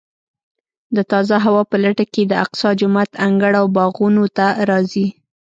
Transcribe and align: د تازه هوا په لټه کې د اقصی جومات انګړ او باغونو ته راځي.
د 0.95 0.97
تازه 1.11 1.35
هوا 1.45 1.63
په 1.71 1.77
لټه 1.83 2.05
کې 2.13 2.23
د 2.27 2.33
اقصی 2.43 2.69
جومات 2.79 3.09
انګړ 3.25 3.51
او 3.61 3.65
باغونو 3.75 4.23
ته 4.37 4.47
راځي. 4.69 5.07